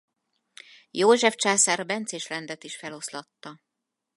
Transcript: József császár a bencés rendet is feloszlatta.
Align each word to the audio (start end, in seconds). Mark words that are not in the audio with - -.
József 0.91 1.35
császár 1.35 1.79
a 1.79 1.83
bencés 1.83 2.29
rendet 2.29 2.63
is 2.63 2.75
feloszlatta. 2.75 3.59